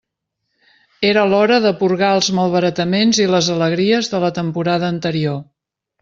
Era 1.09 1.25
l'hora 1.33 1.57
de 1.65 1.73
porgar 1.81 2.09
els 2.21 2.29
malbarataments 2.39 3.19
i 3.25 3.27
les 3.35 3.49
alegries 3.57 4.09
de 4.15 4.23
la 4.23 4.31
temporada 4.39 4.89
anterior. 4.95 5.37